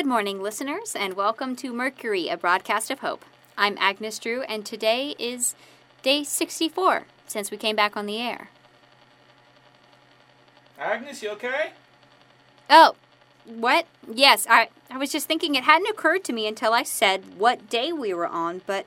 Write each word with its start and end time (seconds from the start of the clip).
Good 0.00 0.06
morning, 0.06 0.40
listeners, 0.40 0.96
and 0.96 1.12
welcome 1.12 1.54
to 1.56 1.74
Mercury, 1.74 2.28
a 2.28 2.38
broadcast 2.38 2.90
of 2.90 3.00
hope. 3.00 3.22
I'm 3.58 3.76
Agnes 3.78 4.18
Drew, 4.18 4.40
and 4.44 4.64
today 4.64 5.14
is 5.18 5.54
day 6.02 6.24
64 6.24 7.04
since 7.26 7.50
we 7.50 7.58
came 7.58 7.76
back 7.76 7.98
on 7.98 8.06
the 8.06 8.16
air. 8.16 8.48
Agnes, 10.78 11.22
you 11.22 11.28
okay? 11.32 11.72
Oh, 12.70 12.94
what? 13.44 13.86
Yes, 14.10 14.46
I, 14.48 14.70
I 14.90 14.96
was 14.96 15.12
just 15.12 15.26
thinking 15.26 15.54
it 15.54 15.64
hadn't 15.64 15.90
occurred 15.90 16.24
to 16.24 16.32
me 16.32 16.46
until 16.46 16.72
I 16.72 16.82
said 16.82 17.36
what 17.36 17.68
day 17.68 17.92
we 17.92 18.14
were 18.14 18.26
on, 18.26 18.62
but 18.66 18.86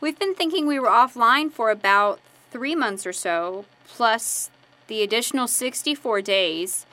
we've 0.00 0.20
been 0.20 0.36
thinking 0.36 0.68
we 0.68 0.78
were 0.78 0.86
offline 0.86 1.50
for 1.50 1.72
about 1.72 2.20
three 2.52 2.76
months 2.76 3.04
or 3.04 3.12
so, 3.12 3.64
plus 3.88 4.52
the 4.86 5.02
additional 5.02 5.48
64 5.48 6.22
days. 6.22 6.86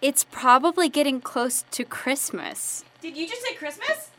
It's 0.00 0.24
probably 0.24 0.88
getting 0.88 1.20
close 1.20 1.64
to 1.72 1.84
Christmas. 1.84 2.84
Did 3.00 3.16
you 3.16 3.26
just 3.26 3.42
say 3.42 3.54
Christmas? 3.54 4.10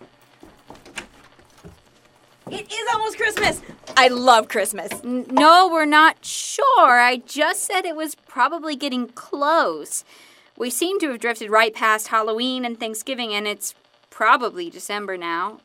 It 2.51 2.71
is 2.71 2.87
almost 2.93 3.17
Christmas. 3.17 3.61
I 3.95 4.07
love 4.07 4.49
Christmas. 4.49 4.91
N- 5.03 5.27
no, 5.29 5.69
we're 5.71 5.85
not 5.85 6.25
sure. 6.25 6.99
I 6.99 7.21
just 7.25 7.63
said 7.63 7.85
it 7.85 7.95
was 7.95 8.15
probably 8.15 8.75
getting 8.75 9.07
close. 9.07 10.03
We 10.57 10.69
seem 10.69 10.99
to 10.99 11.09
have 11.11 11.19
drifted 11.19 11.49
right 11.49 11.73
past 11.73 12.07
Halloween 12.07 12.65
and 12.65 12.77
Thanksgiving, 12.77 13.33
and 13.33 13.47
it's 13.47 13.73
probably 14.09 14.69
December 14.69 15.15
now. 15.15 15.59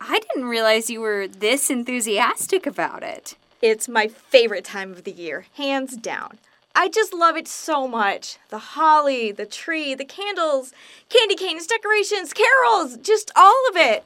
I 0.00 0.18
didn't 0.18 0.48
realize 0.48 0.90
you 0.90 1.00
were 1.00 1.28
this 1.28 1.70
enthusiastic 1.70 2.66
about 2.66 3.02
it. 3.02 3.36
It's 3.62 3.88
my 3.88 4.08
favorite 4.08 4.64
time 4.64 4.90
of 4.92 5.04
the 5.04 5.12
year, 5.12 5.46
hands 5.56 5.96
down. 5.96 6.38
I 6.80 6.88
just 6.88 7.12
love 7.12 7.36
it 7.36 7.46
so 7.46 7.86
much. 7.86 8.38
The 8.48 8.58
holly, 8.58 9.32
the 9.32 9.44
tree, 9.44 9.94
the 9.94 10.06
candles, 10.06 10.72
candy 11.10 11.34
canes, 11.34 11.66
decorations, 11.66 12.32
carols, 12.32 12.96
just 12.96 13.30
all 13.36 13.68
of 13.68 13.76
it. 13.76 14.02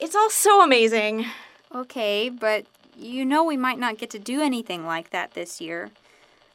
It's 0.00 0.16
all 0.16 0.28
so 0.28 0.60
amazing. 0.60 1.26
Okay, 1.72 2.28
but 2.28 2.66
you 2.98 3.24
know 3.24 3.44
we 3.44 3.56
might 3.56 3.78
not 3.78 3.96
get 3.96 4.10
to 4.10 4.18
do 4.18 4.42
anything 4.42 4.84
like 4.84 5.10
that 5.10 5.34
this 5.34 5.60
year. 5.60 5.92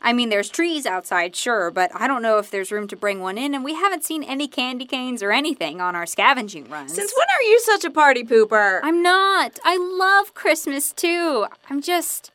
I 0.01 0.11
mean, 0.11 0.27
there's 0.27 0.49
trees 0.49 0.85
outside, 0.85 1.37
sure, 1.37 1.71
but 1.71 1.89
I 1.95 2.05
don't 2.05 2.21
know 2.21 2.37
if 2.37 2.51
there's 2.51 2.69
room 2.69 2.89
to 2.89 2.97
bring 2.97 3.21
one 3.21 3.37
in, 3.37 3.55
and 3.55 3.63
we 3.63 3.75
haven't 3.75 4.03
seen 4.03 4.23
any 4.23 4.49
candy 4.49 4.85
canes 4.85 5.23
or 5.23 5.31
anything 5.31 5.79
on 5.79 5.95
our 5.95 6.05
scavenging 6.05 6.69
runs. 6.69 6.93
Since 6.93 7.13
when 7.15 7.27
are 7.29 7.43
you 7.43 7.61
such 7.61 7.85
a 7.85 7.89
party 7.89 8.25
pooper? 8.25 8.81
I'm 8.83 9.01
not. 9.01 9.57
I 9.63 9.77
love 9.77 10.33
Christmas 10.33 10.91
too. 10.91 11.45
I'm 11.69 11.81
just. 11.81 12.31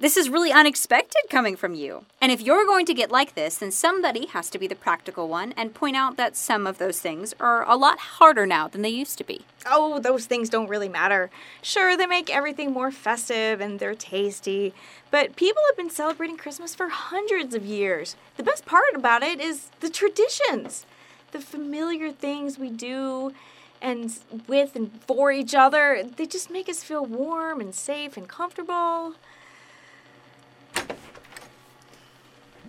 This 0.00 0.16
is 0.16 0.30
really 0.30 0.50
unexpected 0.50 1.24
coming 1.28 1.56
from 1.56 1.74
you. 1.74 2.06
And 2.22 2.32
if 2.32 2.40
you're 2.40 2.64
going 2.64 2.86
to 2.86 2.94
get 2.94 3.10
like 3.10 3.34
this, 3.34 3.58
then 3.58 3.70
somebody 3.70 4.24
has 4.28 4.48
to 4.48 4.58
be 4.58 4.66
the 4.66 4.74
practical 4.74 5.28
one 5.28 5.52
and 5.58 5.74
point 5.74 5.94
out 5.94 6.16
that 6.16 6.38
some 6.38 6.66
of 6.66 6.78
those 6.78 6.98
things 7.00 7.34
are 7.38 7.68
a 7.68 7.76
lot 7.76 7.98
harder 7.98 8.46
now 8.46 8.66
than 8.66 8.80
they 8.80 8.88
used 8.88 9.18
to 9.18 9.24
be. 9.24 9.42
Oh, 9.66 9.98
those 9.98 10.24
things 10.24 10.48
don't 10.48 10.70
really 10.70 10.88
matter. 10.88 11.28
Sure, 11.60 11.98
they 11.98 12.06
make 12.06 12.34
everything 12.34 12.72
more 12.72 12.90
festive 12.90 13.60
and 13.60 13.78
they're 13.78 13.94
tasty, 13.94 14.72
but 15.10 15.36
people 15.36 15.60
have 15.68 15.76
been 15.76 15.90
celebrating 15.90 16.38
Christmas 16.38 16.74
for 16.74 16.88
hundreds 16.88 17.54
of 17.54 17.66
years. 17.66 18.16
The 18.38 18.42
best 18.42 18.64
part 18.64 18.94
about 18.94 19.22
it 19.22 19.38
is 19.38 19.68
the 19.80 19.90
traditions, 19.90 20.86
the 21.32 21.40
familiar 21.40 22.10
things 22.10 22.58
we 22.58 22.70
do 22.70 23.34
and 23.82 24.18
with 24.48 24.76
and 24.76 24.98
for 25.02 25.30
each 25.30 25.54
other. 25.54 26.02
They 26.16 26.24
just 26.24 26.50
make 26.50 26.70
us 26.70 26.82
feel 26.82 27.04
warm 27.04 27.60
and 27.60 27.74
safe 27.74 28.16
and 28.16 28.26
comfortable. 28.26 29.16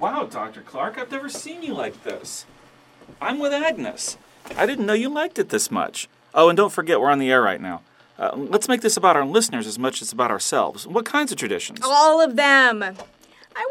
Wow, 0.01 0.25
Dr. 0.25 0.61
Clark, 0.61 0.97
I've 0.97 1.11
never 1.11 1.29
seen 1.29 1.61
you 1.61 1.75
like 1.75 2.03
this. 2.03 2.47
I'm 3.21 3.37
with 3.37 3.53
Agnes. 3.53 4.17
I 4.57 4.65
didn't 4.65 4.87
know 4.87 4.93
you 4.93 5.09
liked 5.09 5.37
it 5.37 5.49
this 5.49 5.69
much. 5.69 6.09
Oh, 6.33 6.49
and 6.49 6.57
don't 6.57 6.71
forget, 6.71 6.99
we're 6.99 7.11
on 7.11 7.19
the 7.19 7.29
air 7.29 7.43
right 7.43 7.61
now. 7.61 7.83
Uh, 8.17 8.31
let's 8.35 8.67
make 8.67 8.81
this 8.81 8.97
about 8.97 9.15
our 9.15 9.25
listeners 9.25 9.67
as 9.67 9.77
much 9.77 10.01
as 10.01 10.11
about 10.11 10.31
ourselves. 10.31 10.87
What 10.87 11.05
kinds 11.05 11.31
of 11.31 11.37
traditions? 11.37 11.81
All 11.83 12.19
of 12.19 12.35
them. 12.35 12.81
I 12.81 12.89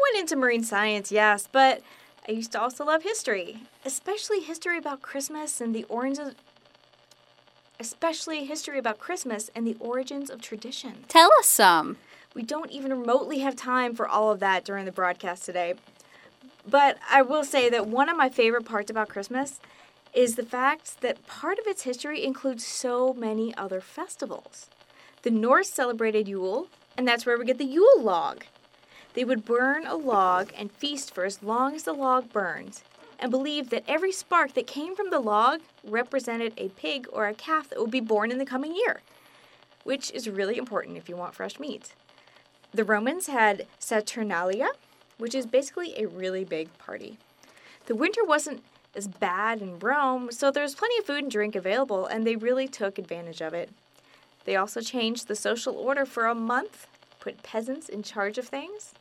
went 0.03 0.21
into 0.21 0.37
marine 0.37 0.63
science, 0.63 1.11
yes, 1.11 1.49
but 1.51 1.81
I 2.29 2.31
used 2.31 2.53
to 2.53 2.61
also 2.61 2.85
love 2.85 3.03
history, 3.03 3.63
especially 3.83 4.39
history 4.39 4.77
about 4.77 5.01
Christmas 5.01 5.59
and 5.59 5.75
the 5.75 5.83
origins 5.85 6.35
especially 7.77 8.45
history 8.45 8.77
about 8.77 8.99
Christmas 8.99 9.49
and 9.53 9.67
the 9.67 9.75
origins 9.81 10.29
of 10.29 10.39
tradition. 10.39 11.03
Tell 11.09 11.31
us 11.39 11.47
some. 11.47 11.97
We 12.33 12.43
don't 12.43 12.71
even 12.71 12.91
remotely 12.97 13.39
have 13.39 13.55
time 13.55 13.95
for 13.95 14.07
all 14.07 14.31
of 14.31 14.39
that 14.39 14.63
during 14.63 14.85
the 14.85 14.91
broadcast 14.91 15.43
today. 15.43 15.73
But 16.67 16.97
I 17.09 17.21
will 17.21 17.43
say 17.43 17.69
that 17.69 17.87
one 17.87 18.09
of 18.09 18.17
my 18.17 18.29
favorite 18.29 18.65
parts 18.65 18.91
about 18.91 19.09
Christmas 19.09 19.59
is 20.13 20.35
the 20.35 20.45
fact 20.45 21.01
that 21.01 21.25
part 21.25 21.57
of 21.57 21.67
its 21.67 21.83
history 21.83 22.23
includes 22.23 22.65
so 22.65 23.13
many 23.13 23.55
other 23.55 23.81
festivals. 23.81 24.67
The 25.23 25.31
Norse 25.31 25.69
celebrated 25.69 26.27
Yule, 26.27 26.67
and 26.97 27.07
that's 27.07 27.25
where 27.25 27.37
we 27.37 27.45
get 27.45 27.57
the 27.57 27.65
Yule 27.65 28.01
log. 28.01 28.43
They 29.13 29.23
would 29.23 29.45
burn 29.45 29.85
a 29.85 29.95
log 29.95 30.51
and 30.57 30.71
feast 30.71 31.13
for 31.13 31.25
as 31.25 31.43
long 31.43 31.75
as 31.75 31.83
the 31.83 31.93
log 31.93 32.31
burns, 32.31 32.83
and 33.19 33.29
believed 33.29 33.69
that 33.69 33.83
every 33.87 34.11
spark 34.11 34.53
that 34.53 34.67
came 34.67 34.95
from 34.95 35.11
the 35.11 35.19
log 35.19 35.61
represented 35.83 36.53
a 36.57 36.69
pig 36.69 37.07
or 37.11 37.27
a 37.27 37.33
calf 37.33 37.69
that 37.69 37.79
would 37.79 37.91
be 37.91 37.99
born 37.99 38.31
in 38.31 38.37
the 38.37 38.45
coming 38.45 38.75
year, 38.75 39.01
which 39.83 40.11
is 40.11 40.29
really 40.29 40.57
important 40.57 40.97
if 40.97 41.07
you 41.07 41.15
want 41.15 41.35
fresh 41.35 41.59
meat. 41.59 41.93
The 42.73 42.83
Romans 42.83 43.27
had 43.27 43.67
Saturnalia, 43.79 44.69
which 45.21 45.35
is 45.35 45.45
basically 45.45 45.93
a 45.95 46.07
really 46.07 46.43
big 46.43 46.75
party. 46.79 47.19
The 47.85 47.93
winter 47.95 48.25
wasn't 48.25 48.63
as 48.95 49.07
bad 49.07 49.61
in 49.61 49.77
Rome, 49.77 50.31
so 50.31 50.49
there 50.49 50.63
was 50.63 50.73
plenty 50.73 50.97
of 50.97 51.05
food 51.05 51.23
and 51.23 51.31
drink 51.31 51.55
available, 51.55 52.07
and 52.07 52.25
they 52.25 52.35
really 52.35 52.67
took 52.67 52.97
advantage 52.97 53.39
of 53.39 53.53
it. 53.53 53.69
They 54.45 54.55
also 54.55 54.81
changed 54.81 55.27
the 55.27 55.35
social 55.35 55.75
order 55.75 56.05
for 56.05 56.25
a 56.25 56.33
month, 56.33 56.87
put 57.19 57.43
peasants 57.43 57.87
in 57.87 58.01
charge 58.01 58.39
of 58.39 58.47
things. 58.47 58.95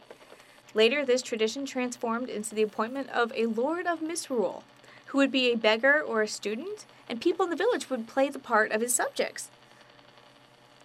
Later, 0.75 1.07
this 1.07 1.23
tradition 1.23 1.65
transformed 1.65 2.29
into 2.29 2.55
the 2.55 2.63
appointment 2.63 3.09
of 3.09 3.33
a 3.35 3.47
lord 3.47 3.87
of 3.87 4.03
misrule, 4.03 4.63
who 5.07 5.19
would 5.19 5.33
be 5.33 5.51
a 5.51 5.57
beggar 5.57 6.01
or 6.01 6.21
a 6.21 6.29
student, 6.29 6.85
and 7.09 7.19
people 7.19 7.45
in 7.45 7.51
the 7.51 7.57
village 7.57 7.89
would 7.89 8.07
play 8.07 8.29
the 8.29 8.39
part 8.39 8.71
of 8.73 8.83
his 8.83 8.95
subjects. 8.95 9.51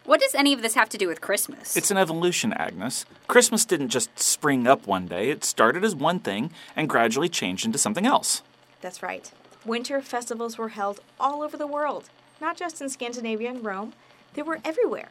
What 0.06 0.22
does 0.22 0.36
any 0.36 0.54
of 0.54 0.62
this 0.62 0.76
have 0.76 0.90
to 0.90 1.00
do 1.00 1.08
with 1.08 1.20
Christmas? 1.20 1.76
It's 1.76 1.90
an 1.90 1.98
evolution, 1.98 2.54
Agnes. 2.54 3.06
Christmas 3.28 3.66
didn't 3.66 3.90
just 3.90 4.20
spring 4.20 4.68
up 4.68 4.86
one 4.86 5.08
day, 5.08 5.32
it 5.32 5.44
started 5.44 5.84
as 5.84 5.96
one 5.96 6.20
thing 6.20 6.52
and 6.76 6.88
gradually 6.88 7.28
changed 7.28 7.66
into 7.66 7.80
something 7.80 8.06
else. 8.06 8.44
That's 8.82 9.02
right. 9.02 9.32
Winter 9.66 10.02
festivals 10.04 10.60
were 10.60 10.70
held 10.70 11.00
all 11.20 11.42
over 11.42 11.58
the 11.58 11.66
world, 11.66 12.12
not 12.40 12.56
just 12.56 12.82
in 12.82 12.90
Scandinavia 12.90 13.50
and 13.50 13.66
Rome, 13.66 13.94
they 14.36 14.44
were 14.44 14.60
everywhere. 14.64 15.10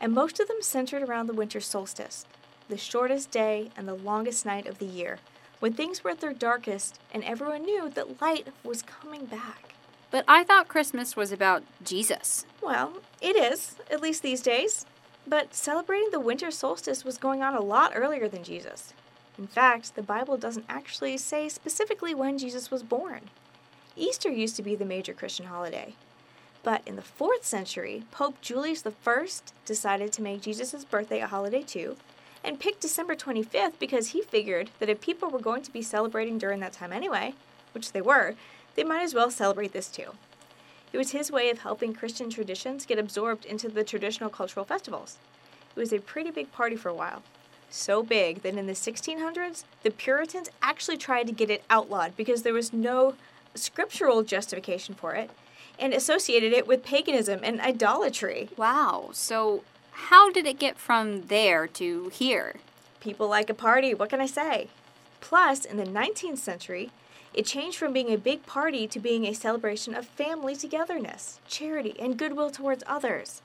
And 0.00 0.12
most 0.12 0.40
of 0.40 0.48
them 0.48 0.62
centered 0.62 1.04
around 1.04 1.28
the 1.28 1.32
winter 1.32 1.60
solstice, 1.60 2.26
the 2.68 2.76
shortest 2.76 3.30
day 3.30 3.70
and 3.76 3.86
the 3.86 3.94
longest 3.94 4.44
night 4.44 4.66
of 4.66 4.78
the 4.78 4.84
year, 4.84 5.20
when 5.60 5.74
things 5.74 6.02
were 6.02 6.10
at 6.10 6.20
their 6.20 6.32
darkest 6.32 6.98
and 7.14 7.22
everyone 7.22 7.62
knew 7.62 7.88
that 7.90 8.20
light 8.20 8.48
was 8.64 8.82
coming 8.82 9.26
back. 9.26 9.67
But 10.10 10.24
I 10.26 10.44
thought 10.44 10.68
Christmas 10.68 11.16
was 11.16 11.32
about 11.32 11.62
Jesus. 11.84 12.46
Well, 12.62 12.94
it 13.20 13.36
is, 13.36 13.76
at 13.90 14.00
least 14.00 14.22
these 14.22 14.40
days. 14.40 14.86
But 15.26 15.54
celebrating 15.54 16.10
the 16.10 16.20
winter 16.20 16.50
solstice 16.50 17.04
was 17.04 17.18
going 17.18 17.42
on 17.42 17.54
a 17.54 17.60
lot 17.60 17.92
earlier 17.94 18.28
than 18.28 18.42
Jesus. 18.42 18.94
In 19.36 19.46
fact, 19.46 19.94
the 19.94 20.02
Bible 20.02 20.38
doesn't 20.38 20.64
actually 20.68 21.18
say 21.18 21.48
specifically 21.48 22.14
when 22.14 22.38
Jesus 22.38 22.70
was 22.70 22.82
born. 22.82 23.30
Easter 23.94 24.30
used 24.30 24.56
to 24.56 24.62
be 24.62 24.74
the 24.74 24.84
major 24.86 25.12
Christian 25.12 25.46
holiday. 25.46 25.94
But 26.62 26.82
in 26.86 26.96
the 26.96 27.02
4th 27.02 27.44
century, 27.44 28.04
Pope 28.10 28.40
Julius 28.40 28.84
I 28.86 29.26
decided 29.64 30.12
to 30.12 30.22
make 30.22 30.40
Jesus' 30.40 30.84
birthday 30.84 31.20
a 31.20 31.26
holiday 31.26 31.62
too, 31.62 31.96
and 32.42 32.58
picked 32.58 32.80
December 32.80 33.14
25th 33.14 33.78
because 33.78 34.08
he 34.08 34.22
figured 34.22 34.70
that 34.78 34.88
if 34.88 35.00
people 35.00 35.30
were 35.30 35.38
going 35.38 35.62
to 35.62 35.72
be 35.72 35.82
celebrating 35.82 36.38
during 36.38 36.60
that 36.60 36.72
time 36.72 36.92
anyway, 36.92 37.34
which 37.72 37.92
they 37.92 38.00
were, 38.00 38.34
they 38.78 38.84
might 38.84 39.02
as 39.02 39.12
well 39.12 39.28
celebrate 39.28 39.72
this 39.72 39.88
too. 39.88 40.12
It 40.92 40.98
was 40.98 41.10
his 41.10 41.32
way 41.32 41.50
of 41.50 41.58
helping 41.58 41.92
Christian 41.92 42.30
traditions 42.30 42.86
get 42.86 42.96
absorbed 42.96 43.44
into 43.44 43.68
the 43.68 43.82
traditional 43.82 44.30
cultural 44.30 44.64
festivals. 44.64 45.16
It 45.74 45.80
was 45.80 45.92
a 45.92 45.98
pretty 45.98 46.30
big 46.30 46.52
party 46.52 46.76
for 46.76 46.88
a 46.88 46.94
while. 46.94 47.24
So 47.70 48.04
big 48.04 48.42
that 48.42 48.54
in 48.54 48.68
the 48.68 48.74
1600s, 48.74 49.64
the 49.82 49.90
Puritans 49.90 50.48
actually 50.62 50.96
tried 50.96 51.26
to 51.26 51.32
get 51.32 51.50
it 51.50 51.64
outlawed 51.68 52.16
because 52.16 52.42
there 52.42 52.54
was 52.54 52.72
no 52.72 53.16
scriptural 53.56 54.22
justification 54.22 54.94
for 54.94 55.14
it 55.14 55.30
and 55.76 55.92
associated 55.92 56.52
it 56.52 56.68
with 56.68 56.84
paganism 56.84 57.40
and 57.42 57.60
idolatry. 57.60 58.48
Wow. 58.56 59.10
So, 59.12 59.64
how 59.90 60.30
did 60.30 60.46
it 60.46 60.60
get 60.60 60.78
from 60.78 61.22
there 61.22 61.66
to 61.66 62.10
here? 62.10 62.60
People 63.00 63.26
like 63.26 63.50
a 63.50 63.54
party, 63.54 63.92
what 63.92 64.10
can 64.10 64.20
I 64.20 64.26
say? 64.26 64.68
Plus, 65.20 65.64
in 65.64 65.76
the 65.76 65.84
19th 65.84 66.38
century, 66.38 66.90
it 67.34 67.46
changed 67.46 67.78
from 67.78 67.92
being 67.92 68.12
a 68.12 68.18
big 68.18 68.46
party 68.46 68.86
to 68.88 68.98
being 68.98 69.26
a 69.26 69.34
celebration 69.34 69.94
of 69.94 70.06
family 70.06 70.56
togetherness, 70.56 71.40
charity, 71.46 71.94
and 72.00 72.16
goodwill 72.16 72.50
towards 72.50 72.84
others. 72.86 73.42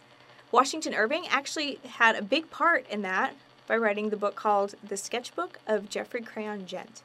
Washington 0.52 0.94
Irving 0.94 1.28
actually 1.30 1.80
had 1.88 2.16
a 2.16 2.22
big 2.22 2.50
part 2.50 2.88
in 2.90 3.02
that 3.02 3.36
by 3.68 3.76
writing 3.76 4.10
the 4.10 4.18
book 4.18 4.36
called 4.36 4.76
The 4.88 4.98
Sketchbook 4.98 5.60
of 5.68 5.90
Geoffrey 5.90 6.22
Crayon 6.22 6.66
Gent, 6.66 7.02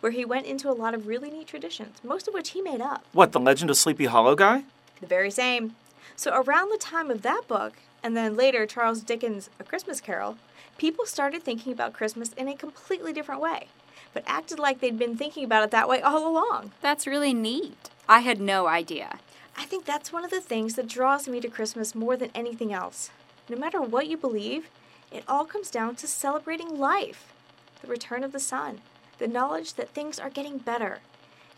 where 0.00 0.12
he 0.12 0.24
went 0.24 0.46
into 0.46 0.70
a 0.70 0.72
lot 0.72 0.94
of 0.94 1.06
really 1.06 1.30
neat 1.30 1.46
traditions, 1.46 1.98
most 2.02 2.26
of 2.26 2.34
which 2.34 2.50
he 2.50 2.62
made 2.62 2.80
up. 2.80 3.04
What, 3.12 3.32
the 3.32 3.40
legend 3.40 3.70
of 3.70 3.76
Sleepy 3.76 4.06
Hollow 4.06 4.34
guy? 4.34 4.64
The 5.00 5.06
very 5.06 5.30
same. 5.30 5.76
So, 6.16 6.34
around 6.34 6.70
the 6.70 6.78
time 6.78 7.10
of 7.10 7.22
that 7.22 7.42
book, 7.46 7.74
and 8.02 8.16
then 8.16 8.36
later 8.36 8.66
Charles 8.66 9.02
Dickens' 9.02 9.50
A 9.60 9.64
Christmas 9.64 10.00
Carol, 10.00 10.38
people 10.78 11.06
started 11.06 11.42
thinking 11.42 11.72
about 11.72 11.92
Christmas 11.92 12.32
in 12.34 12.48
a 12.48 12.56
completely 12.56 13.12
different 13.12 13.40
way, 13.40 13.68
but 14.12 14.24
acted 14.26 14.58
like 14.58 14.80
they'd 14.80 14.98
been 14.98 15.16
thinking 15.16 15.44
about 15.44 15.64
it 15.64 15.70
that 15.70 15.88
way 15.88 16.00
all 16.00 16.26
along. 16.26 16.72
That's 16.80 17.06
really 17.06 17.34
neat. 17.34 17.90
I 18.08 18.20
had 18.20 18.40
no 18.40 18.66
idea. 18.66 19.18
I 19.56 19.64
think 19.64 19.84
that's 19.84 20.12
one 20.12 20.24
of 20.24 20.30
the 20.30 20.40
things 20.40 20.74
that 20.74 20.88
draws 20.88 21.28
me 21.28 21.40
to 21.40 21.48
Christmas 21.48 21.94
more 21.94 22.16
than 22.16 22.30
anything 22.34 22.72
else. 22.72 23.10
No 23.48 23.56
matter 23.56 23.80
what 23.80 24.06
you 24.06 24.16
believe, 24.16 24.68
it 25.10 25.24
all 25.26 25.44
comes 25.44 25.70
down 25.70 25.96
to 25.96 26.06
celebrating 26.06 26.78
life, 26.78 27.32
the 27.80 27.88
return 27.88 28.22
of 28.24 28.32
the 28.32 28.40
sun, 28.40 28.80
the 29.18 29.28
knowledge 29.28 29.74
that 29.74 29.90
things 29.90 30.18
are 30.18 30.30
getting 30.30 30.58
better, 30.58 31.00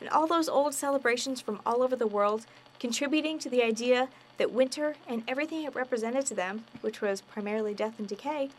and 0.01 0.09
all 0.11 0.27
those 0.27 0.49
old 0.49 0.75
celebrations 0.75 1.41
from 1.41 1.61
all 1.67 1.83
over 1.83 1.97
the 1.97 2.07
world 2.07 2.47
contributing 2.79 3.39
to 3.41 3.51
the 3.51 3.63
idea 3.63 4.09
that 4.37 4.53
winter 4.53 4.95
and 5.09 5.25
everything 5.27 5.65
it 5.65 5.75
represented 5.75 6.25
to 6.27 6.35
them, 6.35 6.65
which 6.81 7.01
was 7.01 7.21
primarily 7.21 7.75
death 7.75 7.99
and 7.99 8.07
decay, 8.07 8.51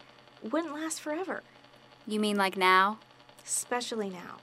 wouldn't 0.43 0.73
last 0.73 0.99
forever, 1.01 1.41
You 2.05 2.19
mean 2.19 2.37
like 2.37 2.57
now? 2.57 2.99
Especially 3.49 4.09
now. 4.09 4.37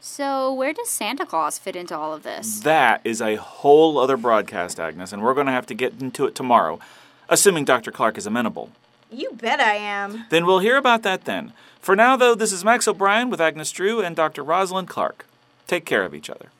So, 0.00 0.52
where 0.52 0.72
does 0.72 0.88
Santa 0.88 1.24
Claus 1.24 1.58
fit 1.58 1.76
into 1.76 1.96
all 1.96 2.12
of 2.12 2.22
this? 2.22 2.60
That 2.60 3.00
is 3.04 3.20
a 3.20 3.36
whole 3.36 3.98
other 3.98 4.16
broadcast, 4.16 4.80
Agnes, 4.80 5.12
and 5.12 5.22
we're 5.22 5.34
going 5.34 5.46
to 5.46 5.52
have 5.52 5.66
to 5.66 5.74
get 5.74 6.00
into 6.00 6.26
it 6.26 6.34
tomorrow, 6.34 6.80
assuming 7.28 7.64
Dr. 7.64 7.92
Clark 7.92 8.18
is 8.18 8.26
amenable. 8.26 8.70
You 9.10 9.30
bet 9.32 9.60
I 9.60 9.74
am. 9.74 10.24
Then 10.30 10.46
we'll 10.46 10.60
hear 10.60 10.76
about 10.76 11.02
that 11.02 11.26
then. 11.26 11.52
For 11.80 11.94
now, 11.94 12.16
though, 12.16 12.34
this 12.34 12.52
is 12.52 12.64
Max 12.64 12.88
O'Brien 12.88 13.30
with 13.30 13.40
Agnes 13.40 13.70
Drew 13.72 14.00
and 14.00 14.16
Dr. 14.16 14.42
Rosalind 14.42 14.88
Clark. 14.88 15.26
Take 15.66 15.84
care 15.84 16.04
of 16.04 16.14
each 16.14 16.30
other. 16.30 16.50